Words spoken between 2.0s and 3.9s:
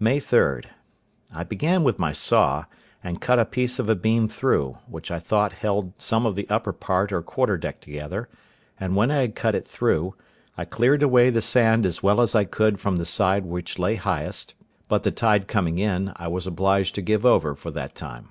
saw, and cut a piece of